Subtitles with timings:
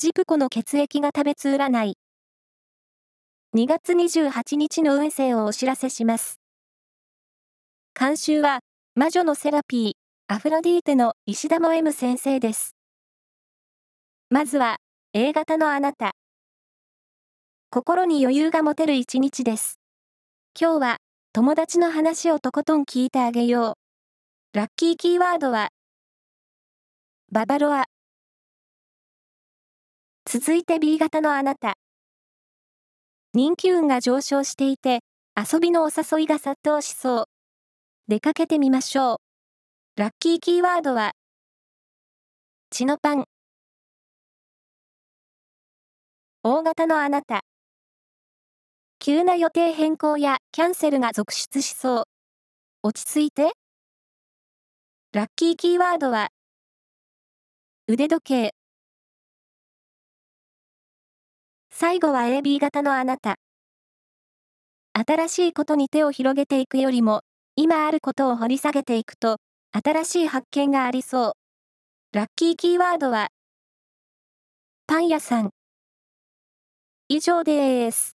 [0.00, 1.96] ジプコの血液が食べつ占い。
[3.56, 6.38] 2月28日の運勢をお知らせします。
[7.98, 8.60] 監修は、
[8.94, 9.92] 魔女のセラピー、
[10.32, 12.76] アフロディーテの石田も M 先生です。
[14.30, 14.76] まずは、
[15.14, 16.12] A 型のあなた。
[17.68, 19.80] 心に余裕が持てる一日です。
[20.56, 20.96] 今日は、
[21.32, 23.76] 友達の話をとことん聞いてあげよ
[24.54, 24.56] う。
[24.56, 25.70] ラッキーキーワードは、
[27.32, 27.86] ババロア。
[30.30, 31.78] 続いて B 型のあなた。
[33.32, 35.00] 人気運が上昇していて、
[35.34, 37.24] 遊びのお誘いが殺到しそう。
[38.08, 39.16] 出かけてみましょう。
[39.96, 41.12] ラッキーキーワードは、
[42.68, 43.24] 血のパン。
[46.42, 47.40] 大型のあなた。
[48.98, 52.04] 急な予定変更やキャンセルが続出しそう。
[52.82, 53.52] 落ち着いて。
[55.14, 56.28] ラッキーキーワードは、
[57.86, 58.57] 腕時計。
[61.80, 63.36] 最後は AB 型のあなた。
[64.94, 67.20] 新しいことに手を広げていくよりも、
[67.54, 69.36] 今あることを掘り下げていくと、
[69.70, 71.32] 新しい発見がありそう。
[72.12, 73.28] ラッキーキーワードは、
[74.88, 75.50] パン屋さん。
[77.06, 78.17] 以上です。